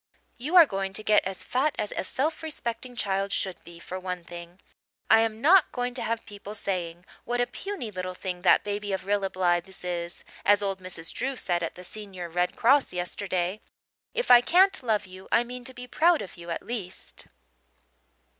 You 0.39 0.55
are 0.55 0.65
going 0.65 0.93
to 0.93 1.03
get 1.03 1.23
as 1.25 1.43
fat 1.43 1.75
as 1.77 1.93
a 1.95 2.03
self 2.03 2.41
respecting 2.41 2.95
child 2.95 3.31
should 3.31 3.63
be, 3.63 3.77
for 3.77 3.99
one 3.99 4.23
thing. 4.23 4.59
I 5.11 5.19
am 5.19 5.41
not 5.41 5.71
going 5.71 5.93
to 5.93 6.01
have 6.01 6.25
people 6.25 6.55
saying 6.55 7.05
'what 7.23 7.39
a 7.39 7.45
puny 7.45 7.91
little 7.91 8.15
thing 8.15 8.41
that 8.41 8.63
baby 8.63 8.93
of 8.93 9.05
Rilla 9.05 9.29
Blythe's 9.29 9.83
is' 9.83 10.25
as 10.43 10.63
old 10.63 10.79
Mrs. 10.79 11.13
Drew 11.13 11.35
said 11.35 11.61
at 11.61 11.75
the 11.75 11.83
senior 11.83 12.29
Red 12.29 12.55
Cross 12.55 12.93
yesterday. 12.93 13.61
If 14.15 14.31
I 14.31 14.41
can't 14.41 14.81
love 14.81 15.05
you 15.05 15.27
I 15.31 15.43
mean 15.43 15.63
to 15.65 15.71
be 15.75 15.85
proud 15.85 16.23
of 16.23 16.35
you 16.35 16.49
at 16.49 16.63
least." 16.63 17.27